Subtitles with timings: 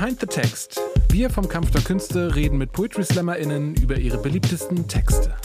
[0.00, 0.80] Behind the Text.
[1.08, 5.36] Wir vom Kampf der Künste reden mit Poetry SlammerInnen über ihre beliebtesten Texte.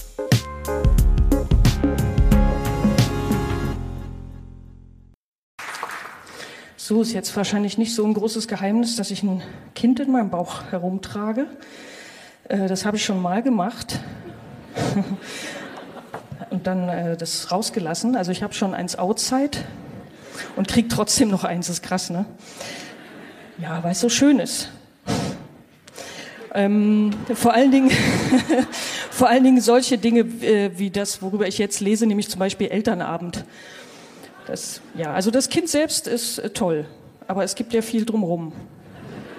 [6.78, 9.44] So ist jetzt wahrscheinlich nicht so ein großes Geheimnis, dass ich ein
[9.76, 11.46] Kind in meinem Bauch herumtrage.
[12.46, 14.00] Äh, das habe ich schon mal gemacht.
[16.50, 18.16] und dann äh, das rausgelassen.
[18.16, 19.60] Also ich habe schon eins outside
[20.56, 21.68] und krieg trotzdem noch eins.
[21.68, 22.26] Das ist krass, ne?
[23.62, 24.70] Ja, weil es so schön ist.
[26.54, 27.92] Ähm, vor allen Dingen,
[29.12, 32.68] vor allen Dingen solche Dinge äh, wie das, worüber ich jetzt lese, nämlich zum Beispiel
[32.68, 33.44] Elternabend.
[34.48, 36.86] Das, ja, also das Kind selbst ist äh, toll,
[37.28, 38.54] aber es gibt ja viel drumherum.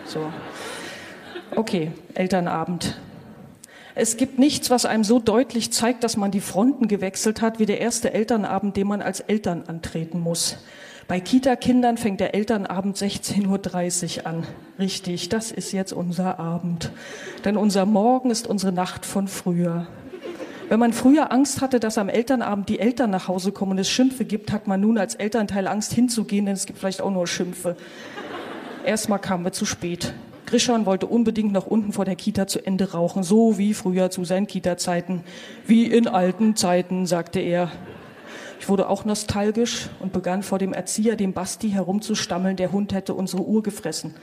[0.05, 0.33] So.
[1.57, 3.01] Okay, Elternabend.
[3.95, 7.67] Es gibt nichts, was einem so deutlich zeigt, dass man die Fronten gewechselt hat, wie
[7.67, 10.59] der erste Elternabend, den man als Eltern antreten muss.
[11.11, 14.47] Bei Kita-Kindern fängt der Elternabend 16.30 Uhr an.
[14.79, 16.93] Richtig, das ist jetzt unser Abend.
[17.45, 19.89] Denn unser Morgen ist unsere Nacht von früher.
[20.69, 23.91] Wenn man früher Angst hatte, dass am Elternabend die Eltern nach Hause kommen und es
[23.91, 27.27] Schimpfe gibt, hat man nun als Elternteil Angst hinzugehen, denn es gibt vielleicht auch nur
[27.27, 27.77] Schimpfe.
[28.85, 30.15] Erstmal kamen wir zu spät.
[30.47, 34.25] Grischan wollte unbedingt noch unten vor der Kita zu Ende rauchen, so wie früher zu
[34.25, 35.25] seinen Kita-Zeiten.
[35.67, 37.73] Wie in alten Zeiten, sagte er.
[38.61, 43.15] Ich wurde auch nostalgisch und begann vor dem Erzieher, dem Basti, herumzustammeln, der Hund hätte
[43.15, 44.15] unsere Uhr gefressen.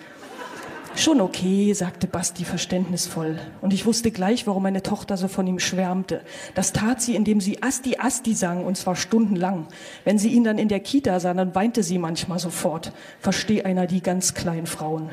[0.96, 3.40] Schon okay, sagte Basti verständnisvoll.
[3.62, 6.22] Und ich wusste gleich, warum meine Tochter so von ihm schwärmte.
[6.54, 9.66] Das tat sie, indem sie Asti Asti sang, und zwar stundenlang.
[10.06, 12.94] Wenn sie ihn dann in der Kita sah, dann weinte sie manchmal sofort.
[13.20, 15.10] Versteh einer die ganz kleinen Frauen.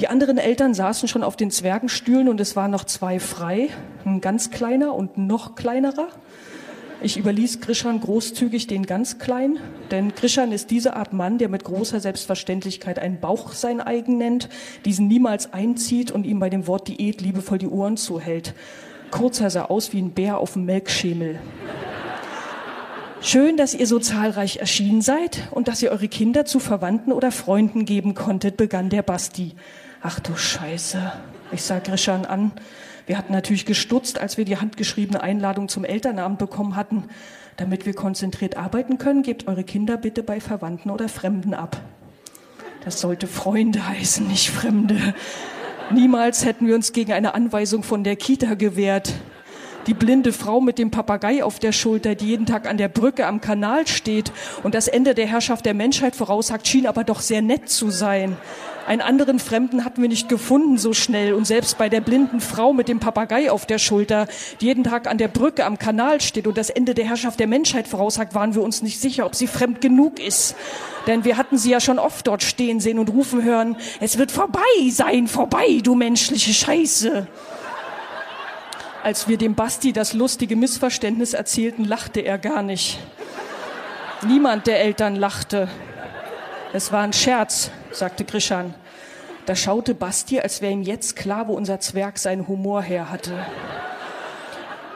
[0.00, 3.68] Die anderen Eltern saßen schon auf den Zwergenstühlen und es waren noch zwei frei.
[4.04, 6.08] Ein ganz kleiner und noch kleinerer.
[7.00, 9.60] Ich überließ Grischan großzügig den ganz Kleinen,
[9.92, 14.48] denn Grischan ist diese Art Mann, der mit großer Selbstverständlichkeit einen Bauch sein eigen nennt,
[14.84, 18.52] diesen niemals einzieht und ihm bei dem Wort Diät liebevoll die Ohren zuhält.
[19.12, 21.38] Kurz er sah aus wie ein Bär auf dem Melkschemel.
[23.20, 27.30] Schön, dass ihr so zahlreich erschienen seid und dass ihr eure Kinder zu Verwandten oder
[27.30, 29.54] Freunden geben konntet, begann der Basti.
[30.02, 31.12] Ach du Scheiße.
[31.52, 32.52] Ich sah Grischan an.
[33.08, 37.04] Wir hatten natürlich gestutzt, als wir die handgeschriebene Einladung zum Elternabend bekommen hatten.
[37.56, 41.80] Damit wir konzentriert arbeiten können, gebt eure Kinder bitte bei Verwandten oder Fremden ab.
[42.84, 45.14] Das sollte Freunde heißen, nicht Fremde.
[45.90, 49.14] Niemals hätten wir uns gegen eine Anweisung von der Kita gewehrt.
[49.86, 53.26] Die blinde Frau mit dem Papagei auf der Schulter, die jeden Tag an der Brücke
[53.26, 54.32] am Kanal steht
[54.62, 58.36] und das Ende der Herrschaft der Menschheit voraussagt, schien aber doch sehr nett zu sein.
[58.88, 61.34] Einen anderen Fremden hatten wir nicht gefunden so schnell.
[61.34, 64.26] Und selbst bei der blinden Frau mit dem Papagei auf der Schulter,
[64.62, 67.48] die jeden Tag an der Brücke am Kanal steht und das Ende der Herrschaft der
[67.48, 70.56] Menschheit voraussagt, waren wir uns nicht sicher, ob sie fremd genug ist.
[71.06, 74.32] Denn wir hatten sie ja schon oft dort stehen sehen und rufen hören, es wird
[74.32, 74.58] vorbei
[74.90, 77.26] sein, vorbei, du menschliche Scheiße.
[79.02, 82.98] Als wir dem Basti das lustige Missverständnis erzählten, lachte er gar nicht.
[84.26, 85.68] Niemand der Eltern lachte.
[86.74, 88.74] Es war ein Scherz, sagte Grischan.
[89.46, 93.32] Da schaute Basti, als wäre ihm jetzt klar, wo unser Zwerg seinen Humor her hatte.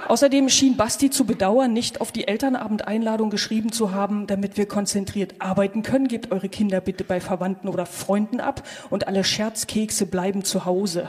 [0.06, 5.36] Außerdem schien Basti zu bedauern, nicht auf die Elternabendeinladung geschrieben zu haben, damit wir konzentriert
[5.38, 6.08] arbeiten können.
[6.08, 11.08] Gebt eure Kinder bitte bei Verwandten oder Freunden ab und alle Scherzkekse bleiben zu Hause.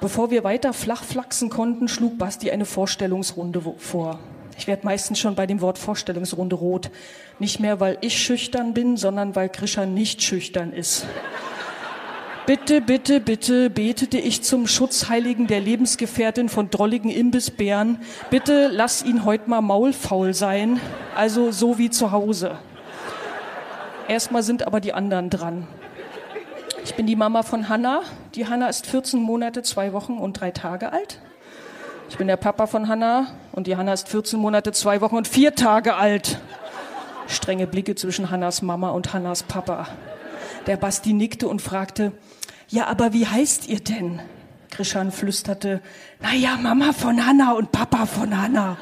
[0.00, 4.18] Bevor wir weiter flach flachsen konnten, schlug Basti eine Vorstellungsrunde vor.
[4.58, 6.90] Ich werde meistens schon bei dem Wort Vorstellungsrunde rot.
[7.38, 11.06] Nicht mehr, weil ich schüchtern bin, sondern weil Grisha nicht schüchtern ist.
[12.44, 18.00] Bitte, bitte, bitte betete ich zum Schutzheiligen der Lebensgefährtin von drolligen Imbissbären.
[18.30, 20.80] Bitte lass ihn heute mal maulfaul sein,
[21.14, 22.58] also so wie zu Hause.
[24.08, 25.68] Erstmal sind aber die anderen dran.
[26.82, 28.00] Ich bin die Mama von Hanna.
[28.34, 31.20] Die Hanna ist 14 Monate, zwei Wochen und drei Tage alt.
[32.08, 35.28] Ich bin der Papa von Hanna und die Hanna ist 14 Monate, zwei Wochen und
[35.28, 36.40] vier Tage alt.
[37.26, 39.88] Strenge Blicke zwischen Hannas Mama und Hannas Papa.
[40.66, 42.12] Der Basti nickte und fragte,
[42.68, 44.20] ja, aber wie heißt ihr denn?
[44.70, 45.82] Krishan flüsterte,
[46.20, 48.78] na ja, Mama von Hanna und Papa von Hanna.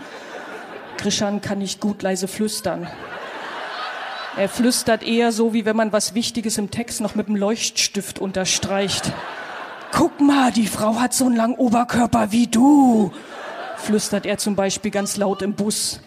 [0.97, 2.87] Krishan kann nicht gut leise flüstern.
[4.37, 8.19] Er flüstert eher so, wie wenn man was Wichtiges im Text noch mit dem Leuchtstift
[8.19, 9.13] unterstreicht.
[9.97, 13.13] Guck mal, die Frau hat so einen langen Oberkörper wie du,
[13.79, 16.01] flüstert er zum Beispiel ganz laut im Bus.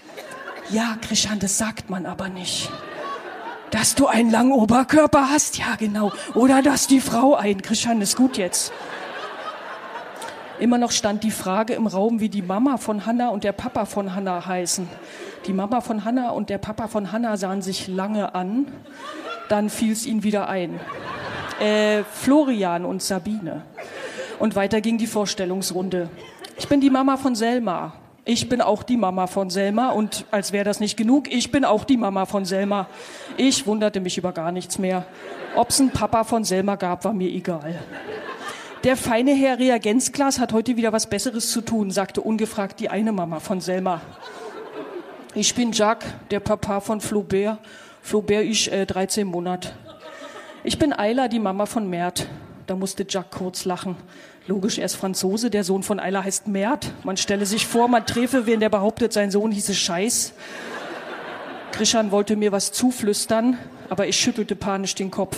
[0.69, 2.69] Ja, Krishan, das sagt man aber nicht.
[3.71, 5.57] Dass du einen langen Oberkörper hast?
[5.57, 6.11] Ja, genau.
[6.35, 7.63] Oder dass die Frau ein.
[7.63, 8.71] Krishan, ist gut jetzt.
[10.59, 13.85] Immer noch stand die Frage im Raum, wie die Mama von Hannah und der Papa
[13.85, 14.87] von Hannah heißen.
[15.47, 18.67] Die Mama von Hannah und der Papa von Hannah sahen sich lange an.
[19.47, 20.79] Dann fiel es ihnen wieder ein.
[21.59, 23.63] Äh, Florian und Sabine.
[24.39, 26.09] Und weiter ging die Vorstellungsrunde.
[26.57, 27.93] Ich bin die Mama von Selma.
[28.25, 31.65] Ich bin auch die Mama von Selma und als wäre das nicht genug, ich bin
[31.65, 32.87] auch die Mama von Selma.
[33.37, 35.05] Ich wunderte mich über gar nichts mehr.
[35.55, 37.79] Ob's einen Papa von Selma gab, war mir egal.
[38.83, 43.11] Der feine Herr Reagenzglas hat heute wieder was Besseres zu tun, sagte ungefragt die eine
[43.11, 43.99] Mama von Selma.
[45.33, 47.57] Ich bin Jacques, der Papa von Flaubert.
[48.01, 49.71] Flaubert ist äh, 13 Monate.
[50.69, 52.27] Ich bin Ayla, die Mama von Mert.
[52.67, 53.95] Da musste Jacques kurz lachen.
[54.45, 56.91] Logisch, er ist Franzose, der Sohn von Eiler heißt Mert.
[57.03, 60.33] Man stelle sich vor, man treffe wen, der behauptet, sein Sohn hieße Scheiß.
[61.71, 63.57] Krishan wollte mir was zuflüstern,
[63.89, 65.37] aber ich schüttelte panisch den Kopf.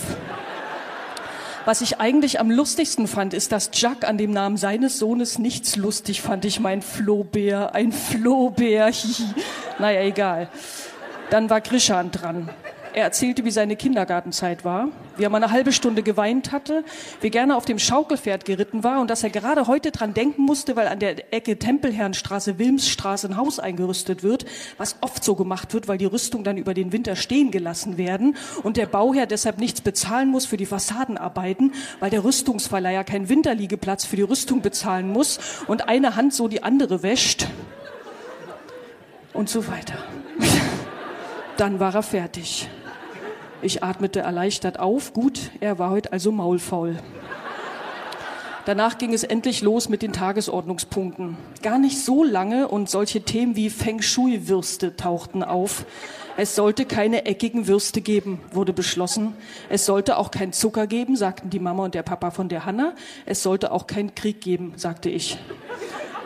[1.64, 5.76] Was ich eigentlich am lustigsten fand, ist, dass Jack an dem Namen seines Sohnes nichts
[5.76, 6.44] lustig fand.
[6.44, 8.92] Ich mein Flohbär, ein Flohbär.
[9.78, 10.50] naja, egal.
[11.30, 12.50] Dann war Krishan dran.
[12.94, 16.84] Er erzählte, wie seine Kindergartenzeit war, wie er mal eine halbe Stunde geweint hatte,
[17.22, 20.76] wie gerne auf dem Schaukelpferd geritten war und dass er gerade heute dran denken musste,
[20.76, 24.44] weil an der Ecke Tempelherrenstraße, Wilmsstraße ein Haus eingerüstet wird,
[24.76, 28.36] was oft so gemacht wird, weil die Rüstung dann über den Winter stehen gelassen werden
[28.62, 34.04] und der Bauherr deshalb nichts bezahlen muss für die Fassadenarbeiten, weil der Rüstungsverleiher keinen Winterliegeplatz
[34.04, 37.46] für die Rüstung bezahlen muss und eine Hand so die andere wäscht
[39.32, 39.96] und so weiter.
[41.56, 42.68] Dann war er fertig.
[43.62, 45.12] Ich atmete erleichtert auf.
[45.12, 46.98] Gut, er war heute also maulfaul.
[48.64, 51.36] Danach ging es endlich los mit den Tagesordnungspunkten.
[51.62, 55.84] Gar nicht so lange und solche Themen wie Feng Shui-Würste tauchten auf.
[56.36, 59.34] Es sollte keine eckigen Würste geben, wurde beschlossen.
[59.68, 62.94] Es sollte auch kein Zucker geben, sagten die Mama und der Papa von der Hanna.
[63.26, 65.38] Es sollte auch keinen Krieg geben, sagte ich.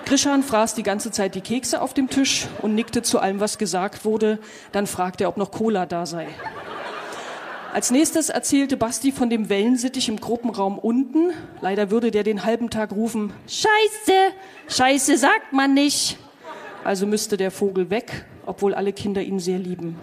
[0.05, 3.59] Krishan fraß die ganze Zeit die Kekse auf dem Tisch und nickte zu allem, was
[3.59, 4.39] gesagt wurde.
[4.73, 6.29] Dann fragte er, ob noch Cola da sei.
[7.77, 11.33] Als nächstes erzählte Basti von dem Wellensittich im Gruppenraum unten.
[11.61, 14.33] Leider würde der den halben Tag rufen, Scheiße,
[14.67, 16.17] Scheiße sagt man nicht.
[16.85, 19.97] Also müsste der Vogel weg obwohl alle Kinder ihn sehr lieben.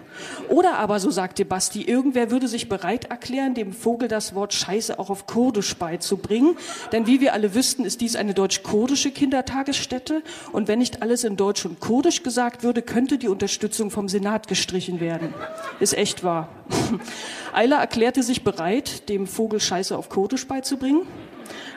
[0.48, 4.98] Oder aber, so sagte Basti, irgendwer würde sich bereit erklären, dem Vogel das Wort Scheiße
[4.98, 6.56] auch auf Kurdisch beizubringen.
[6.92, 10.22] Denn wie wir alle wüssten, ist dies eine deutsch-kurdische Kindertagesstätte.
[10.52, 14.48] Und wenn nicht alles in Deutsch und Kurdisch gesagt würde, könnte die Unterstützung vom Senat
[14.48, 15.34] gestrichen werden.
[15.80, 16.48] Ist echt wahr.
[17.52, 21.02] Eiler erklärte sich bereit, dem Vogel Scheiße auf Kurdisch beizubringen.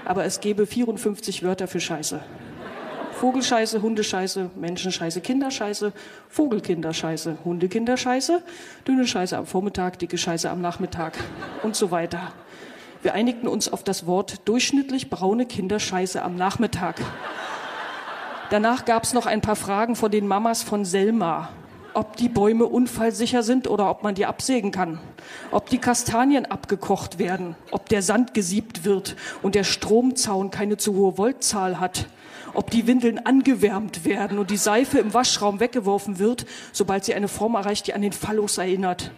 [0.06, 2.22] Aber es gäbe 54 Wörter für Scheiße.
[3.18, 5.92] Vogelscheiße, Hundescheiße, Menschenscheiße, Kinderscheiße,
[6.30, 8.44] Vogelkinderscheiße, Hundekinderscheiße,
[8.88, 11.18] dünne Scheiße am Vormittag, dicke Scheiße am Nachmittag
[11.64, 12.31] und so weiter.
[13.02, 17.02] Wir einigten uns auf das Wort durchschnittlich braune Kinderscheiße am Nachmittag.
[18.52, 21.50] Danach gab es noch ein paar Fragen von den Mamas von Selma.
[21.96, 25.00] Ob die Bäume unfallsicher sind oder ob man die absägen kann.
[25.50, 27.56] Ob die Kastanien abgekocht werden.
[27.72, 32.06] Ob der Sand gesiebt wird und der Stromzaun keine zu hohe Voltzahl hat
[32.54, 37.28] ob die Windeln angewärmt werden und die Seife im Waschraum weggeworfen wird, sobald sie eine
[37.28, 39.12] Form erreicht, die an den Phallus erinnert.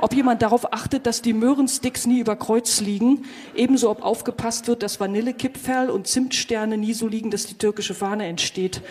[0.00, 3.24] Ob jemand darauf achtet, dass die Möhrensticks nie über Kreuz liegen,
[3.54, 8.26] ebenso ob aufgepasst wird, dass Vanillekipferl und Zimtsterne nie so liegen, dass die türkische Fahne
[8.26, 8.82] entsteht.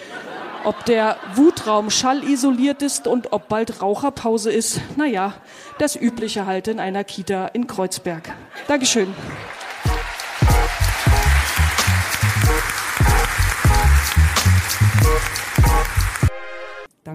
[0.63, 5.33] Ob der Wutraum schallisoliert ist und ob bald Raucherpause ist, naja,
[5.79, 8.31] das Übliche halt in einer Kita in Kreuzberg.
[8.67, 9.13] Dankeschön.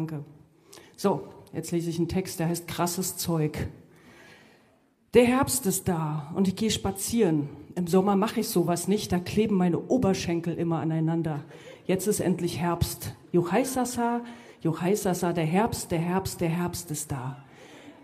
[0.09, 0.25] Danke.
[0.97, 1.23] So,
[1.53, 3.67] jetzt lese ich einen Text, der heißt Krasses Zeug.
[5.15, 7.49] Der Herbst ist da und ich gehe spazieren.
[7.75, 11.43] Im Sommer mache ich sowas nicht, da kleben meine Oberschenkel immer aneinander.
[11.87, 13.17] Jetzt ist endlich Herbst.
[13.33, 14.21] Juchaisasa,
[14.61, 17.45] Juchaisasa, der Herbst, der Herbst, der Herbst ist da.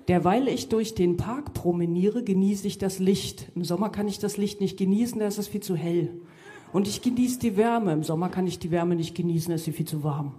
[0.08, 3.46] Derweil ich durch den Park promeniere, genieße ich das Licht.
[3.54, 6.10] Im Sommer kann ich das Licht nicht genießen, da ist es viel zu hell.
[6.72, 7.92] Und ich genieße die Wärme.
[7.92, 10.34] Im Sommer kann ich die Wärme nicht genießen, da ist sie viel zu warm.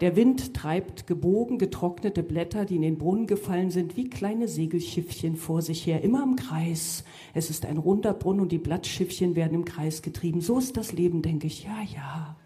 [0.00, 5.34] Der Wind treibt gebogen getrocknete Blätter, die in den Brunnen gefallen sind, wie kleine Segelschiffchen
[5.34, 7.02] vor sich her, immer im Kreis.
[7.34, 10.40] Es ist ein runder Brunnen und die Blattschiffchen werden im Kreis getrieben.
[10.40, 11.64] So ist das Leben, denke ich.
[11.64, 12.36] Ja, ja.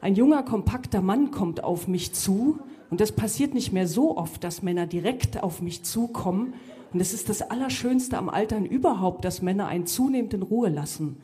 [0.00, 4.42] Ein junger, kompakter Mann kommt auf mich zu und das passiert nicht mehr so oft,
[4.42, 6.54] dass Männer direkt auf mich zukommen.
[6.94, 11.18] Und es ist das Allerschönste am Altern überhaupt, dass Männer einen zunehmend in Ruhe lassen.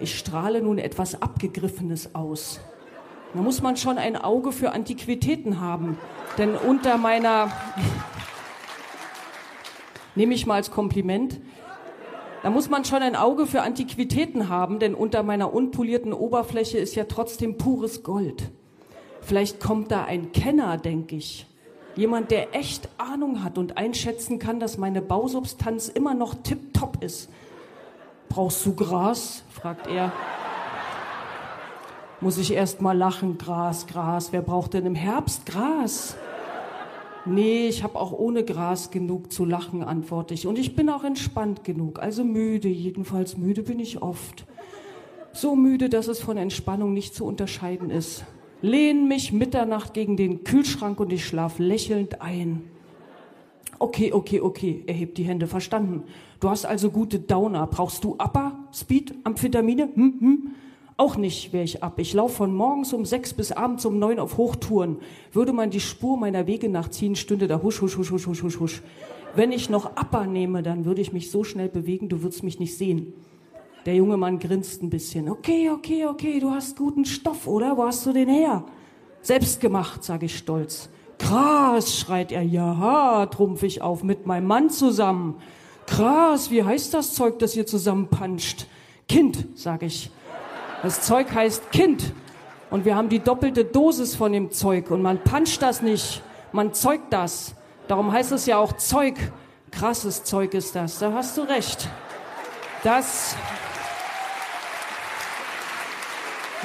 [0.00, 2.60] Ich strahle nun etwas Abgegriffenes aus.
[3.34, 5.98] Da muss man schon ein Auge für Antiquitäten haben.
[6.38, 7.50] Denn unter meiner,
[10.14, 11.40] nehme ich mal als Kompliment,
[12.42, 16.94] da muss man schon ein Auge für Antiquitäten haben, denn unter meiner unpolierten Oberfläche ist
[16.94, 18.50] ja trotzdem pures Gold.
[19.20, 21.46] Vielleicht kommt da ein Kenner, denke ich.
[21.96, 27.28] Jemand, der echt Ahnung hat und einschätzen kann, dass meine Bausubstanz immer noch tipptopp ist.
[28.28, 29.42] Brauchst du Gras?
[29.50, 30.12] fragt er.
[32.20, 33.38] Muss ich erst mal lachen.
[33.38, 34.32] Gras, Gras.
[34.32, 36.16] Wer braucht denn im Herbst Gras?
[37.24, 40.46] Nee, ich habe auch ohne Gras genug zu lachen, antworte ich.
[40.46, 44.46] Und ich bin auch entspannt genug, also müde, jedenfalls müde bin ich oft.
[45.32, 48.24] So müde, dass es von Entspannung nicht zu unterscheiden ist.
[48.62, 52.62] Lehn mich Mitternacht gegen den Kühlschrank und ich schlaf lächelnd ein.
[53.78, 56.02] Okay, okay, okay, er hebt die Hände, verstanden.
[56.40, 57.66] Du hast also gute Downer.
[57.66, 59.90] Brauchst du Upper, Speed, Amphetamine?
[59.94, 60.50] Hm, hm?
[60.98, 62.00] Auch nicht wäre ich ab.
[62.00, 64.96] Ich laufe von morgens um sechs bis abends um neun auf Hochtouren.
[65.32, 68.82] Würde man die Spur meiner Wege nachziehen, stünde da husch, husch, husch, husch, husch, husch.
[69.36, 72.58] Wenn ich noch Upper nehme, dann würde ich mich so schnell bewegen, du würdest mich
[72.58, 73.12] nicht sehen.
[73.86, 75.30] Der junge Mann grinst ein bisschen.
[75.30, 77.76] Okay, okay, okay, du hast guten Stoff, oder?
[77.76, 78.64] Wo hast du den her?
[79.22, 80.88] Selbst gemacht, sage ich stolz.
[81.18, 82.42] Krass, schreit er.
[82.42, 85.36] Ja, trumpf ich auf, mit meinem Mann zusammen.
[85.86, 88.66] Krass, wie heißt das Zeug, das ihr zusammenpanscht?
[89.08, 90.10] Kind, sage ich.
[90.82, 92.12] Das Zeug heißt Kind.
[92.70, 94.90] Und wir haben die doppelte Dosis von dem Zeug.
[94.90, 96.22] Und man puncht das nicht.
[96.52, 97.54] Man zeugt das.
[97.88, 99.16] Darum heißt es ja auch Zeug.
[99.70, 100.98] Krasses Zeug ist das.
[100.98, 101.88] Da hast du recht.
[102.84, 103.36] Das.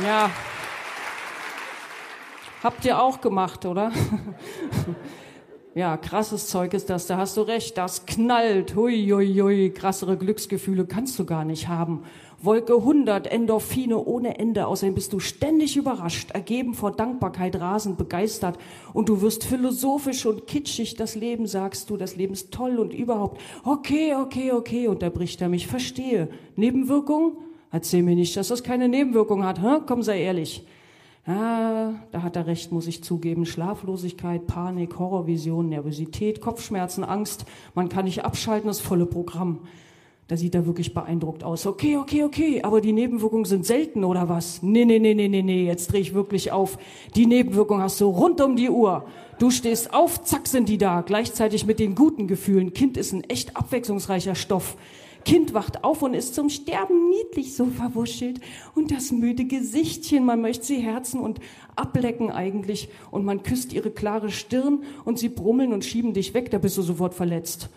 [0.04, 0.30] Ja.
[2.64, 3.92] Habt ihr auch gemacht, oder?
[5.76, 10.18] ja, krasses Zeug ist das, da hast du recht, das knallt, hui, hui, hui, krassere
[10.18, 12.04] Glücksgefühle kannst du gar nicht haben.
[12.44, 14.68] Wolke 100, Endorphine ohne Ende.
[14.68, 18.60] Außerdem bist du ständig überrascht, ergeben vor Dankbarkeit, rasend begeistert.
[18.94, 22.94] Und du wirst philosophisch und kitschig das Leben, sagst du, das Leben ist toll und
[22.94, 23.40] überhaupt.
[23.64, 26.28] Okay, okay, okay, unterbricht er mich, verstehe.
[26.58, 27.38] Nebenwirkung?
[27.72, 29.62] Erzähl mir nicht, dass das keine Nebenwirkung hat.
[29.62, 29.80] Hä?
[29.88, 30.66] Komm, sei ehrlich.
[31.26, 33.46] Ah, da hat er recht, muss ich zugeben.
[33.46, 37.46] Schlaflosigkeit, Panik, Horrorvision, Nervosität, Kopfschmerzen, Angst.
[37.76, 39.60] Man kann nicht abschalten, das volle Programm.
[40.28, 41.66] Da sieht er wirklich beeindruckt aus.
[41.66, 44.62] Okay, okay, okay, aber die Nebenwirkungen sind selten oder was?
[44.64, 46.78] Nee, nee, nee, nee, nee, nee, jetzt drehe ich wirklich auf.
[47.16, 49.06] Die Nebenwirkung hast du rund um die Uhr.
[49.40, 52.74] Du stehst auf, zack sind die da, gleichzeitig mit den guten Gefühlen.
[52.74, 54.76] Kind ist ein echt abwechslungsreicher Stoff.
[55.26, 58.40] Kind wacht auf und ist zum Sterben niedlich so verwuschelt.
[58.76, 61.40] Und das müde Gesichtchen, man möchte sie herzen und
[61.76, 62.90] ablecken eigentlich.
[63.12, 66.78] Und man küsst ihre klare Stirn und sie brummeln und schieben dich weg, da bist
[66.78, 67.70] du sofort verletzt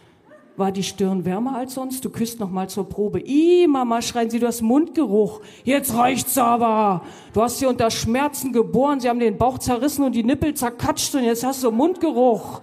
[0.56, 2.04] war die Stirn wärmer als sonst.
[2.04, 3.20] Du küsst noch mal zur Probe.
[3.20, 5.40] I, Mama, schreien sie, du hast Mundgeruch.
[5.64, 7.02] Jetzt reicht's aber.
[7.32, 9.00] Du hast sie unter Schmerzen geboren.
[9.00, 12.62] Sie haben den Bauch zerrissen und die Nippel zerkatscht und jetzt hast du Mundgeruch.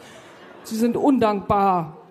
[0.64, 2.03] Sie sind undankbar.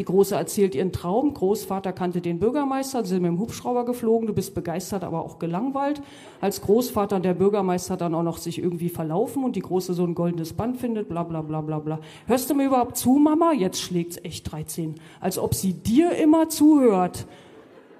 [0.00, 1.34] Die Große erzählt ihren Traum.
[1.34, 4.26] Großvater kannte den Bürgermeister, sie sind mit dem Hubschrauber geflogen.
[4.26, 6.00] Du bist begeistert, aber auch gelangweilt.
[6.40, 10.02] Als Großvater und der Bürgermeister dann auch noch sich irgendwie verlaufen und die Große so
[10.04, 12.00] ein goldenes Band findet, bla bla bla bla bla.
[12.26, 13.52] Hörst du mir überhaupt zu, Mama?
[13.52, 14.94] Jetzt schlägt's echt 13.
[15.20, 17.26] Als ob sie dir immer zuhört.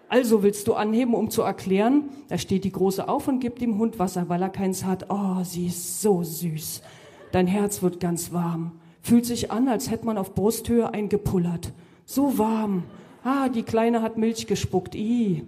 [0.09, 2.05] Also willst du anheben, um zu erklären?
[2.29, 5.11] Da steht die Große auf und gibt dem Hund Wasser, weil er keins hat.
[5.11, 6.81] Oh, sie ist so süß.
[7.31, 8.73] Dein Herz wird ganz warm.
[9.03, 11.75] Fühlt sich an, als hätte man auf Brusthöhe eingepullert.
[12.13, 12.83] So warm.
[13.23, 14.97] Ah, die Kleine hat Milch gespuckt.
[14.97, 15.45] I.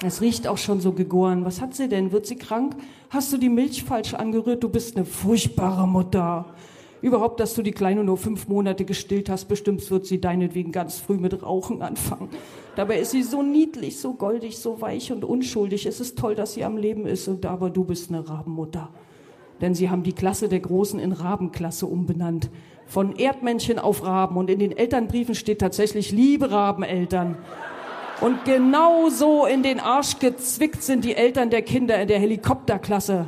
[0.00, 1.44] Es riecht auch schon so gegoren.
[1.44, 2.12] Was hat sie denn?
[2.12, 2.76] Wird sie krank?
[3.10, 4.62] Hast du die Milch falsch angerührt?
[4.62, 6.54] Du bist eine furchtbare Mutter.
[7.02, 11.00] Überhaupt, dass du die Kleine nur fünf Monate gestillt hast, bestimmt wird sie deinetwegen ganz
[11.00, 12.28] früh mit Rauchen anfangen.
[12.76, 15.86] Dabei ist sie so niedlich, so goldig, so weich und unschuldig.
[15.86, 18.90] Es ist toll, dass sie am Leben ist, und aber du bist eine Rabenmutter.
[19.60, 22.50] Denn sie haben die Klasse der Großen in Rabenklasse umbenannt
[22.86, 24.36] von Erdmännchen auf Raben.
[24.36, 27.36] Und in den Elternbriefen steht tatsächlich, liebe Rabeneltern.
[28.20, 33.26] Und genau so in den Arsch gezwickt sind die Eltern der Kinder in der Helikopterklasse.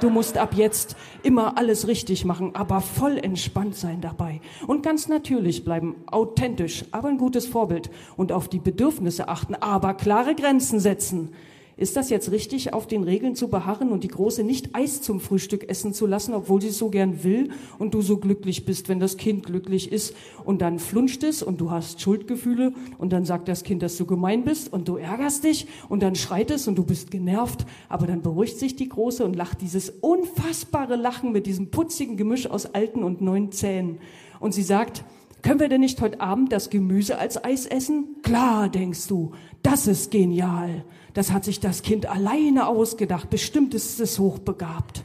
[0.00, 4.40] Du musst ab jetzt immer alles richtig machen, aber voll entspannt sein dabei.
[4.66, 9.94] Und ganz natürlich bleiben, authentisch, aber ein gutes Vorbild und auf die Bedürfnisse achten, aber
[9.94, 11.32] klare Grenzen setzen.
[11.78, 15.20] Ist das jetzt richtig, auf den Regeln zu beharren und die Große nicht Eis zum
[15.20, 18.88] Frühstück essen zu lassen, obwohl sie es so gern will und du so glücklich bist,
[18.88, 20.16] wenn das Kind glücklich ist
[20.46, 24.06] und dann flunscht es und du hast Schuldgefühle und dann sagt das Kind, dass du
[24.06, 28.06] gemein bist und du ärgerst dich und dann schreit es und du bist genervt, aber
[28.06, 32.74] dann beruhigt sich die Große und lacht dieses unfassbare Lachen mit diesem putzigen Gemisch aus
[32.74, 33.98] alten und neuen Zähnen
[34.40, 35.04] und sie sagt,
[35.42, 38.16] können wir denn nicht heute Abend das Gemüse als Eis essen?
[38.22, 40.84] Klar, denkst du, das ist genial.
[41.16, 43.30] Das hat sich das Kind alleine ausgedacht.
[43.30, 45.02] Bestimmt ist es hochbegabt.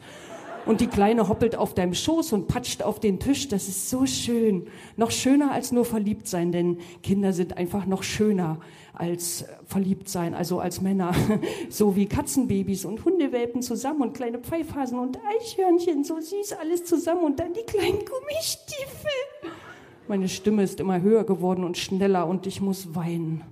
[0.65, 3.47] Und die Kleine hoppelt auf deinem Schoß und patscht auf den Tisch.
[3.47, 4.67] Das ist so schön.
[4.97, 8.59] Noch schöner als nur verliebt sein, denn Kinder sind einfach noch schöner
[8.93, 11.15] als verliebt sein, also als Männer.
[11.69, 16.03] So wie Katzenbabys und Hundewelpen zusammen und kleine Pfeifhasen und Eichhörnchen.
[16.03, 19.51] So süß alles zusammen und dann die kleinen Gummistiefel.
[20.09, 23.45] Meine Stimme ist immer höher geworden und schneller und ich muss weinen.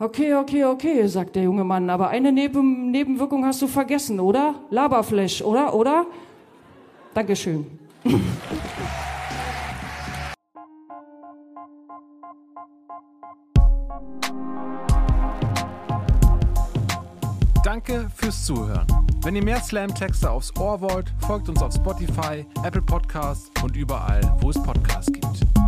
[0.00, 4.54] Okay, okay, okay, sagt der junge Mann, aber eine Neben Nebenwirkung hast du vergessen, oder?
[4.70, 5.74] Laberflash, oder?
[5.74, 6.06] Oder?
[7.14, 7.66] Dankeschön.
[17.64, 18.86] Danke fürs Zuhören.
[19.24, 24.20] Wenn ihr mehr Slam-Texte aufs Ohr wollt, folgt uns auf Spotify, Apple Podcasts und überall,
[24.40, 25.67] wo es Podcasts gibt.